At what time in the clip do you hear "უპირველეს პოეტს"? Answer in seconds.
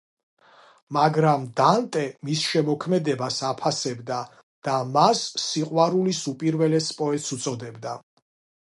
6.37-7.33